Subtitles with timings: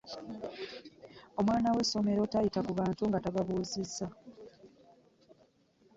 [1.39, 4.07] Omwana we ssomero tayita ku bantu nga tababuuzizza.